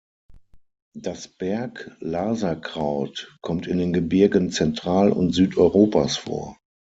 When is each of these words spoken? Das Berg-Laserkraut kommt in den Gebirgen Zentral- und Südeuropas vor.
Das 0.97 1.27
Berg-Laserkraut 1.27 3.37
kommt 3.41 3.67
in 3.67 3.77
den 3.77 3.93
Gebirgen 3.93 4.49
Zentral- 4.49 5.11
und 5.11 5.31
Südeuropas 5.33 6.17
vor. 6.17 6.57